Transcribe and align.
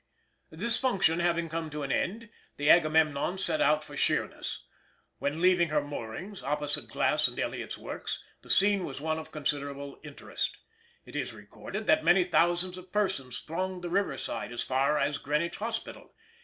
This 0.49 0.79
function 0.79 1.19
having 1.19 1.47
come 1.47 1.69
to 1.69 1.83
an 1.83 1.91
end, 1.91 2.31
the 2.57 2.71
Agamemnon 2.71 3.37
set 3.37 3.61
out 3.61 3.83
for 3.83 3.95
Sheerness. 3.95 4.65
When 5.19 5.39
leaving 5.41 5.69
her 5.69 5.79
moorings, 5.83 6.41
opposite 6.41 6.87
Glass 6.87 7.29
& 7.37 7.37
Elliot's 7.37 7.77
works, 7.77 8.23
the 8.41 8.49
scene 8.49 8.83
was 8.83 8.99
one 8.99 9.19
of 9.19 9.31
considerable 9.31 9.99
interest. 10.03 10.57
It 11.05 11.15
is 11.15 11.33
recorded 11.33 11.85
that 11.85 12.03
many 12.03 12.23
thousands 12.23 12.79
of 12.79 12.91
persons 12.91 13.41
thronged 13.41 13.83
the 13.83 13.89
riverside 13.91 14.51
as 14.51 14.63
far 14.63 14.97
as 14.97 15.19
Greenwich 15.19 15.57
Hospital. 15.57 16.15